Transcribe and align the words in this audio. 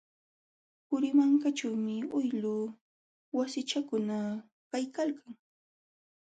Qurimarkaćhuumi 0.89 1.97
uylu 2.19 2.53
wasichakuna 3.37 4.17
kaykalkan. 4.71 5.33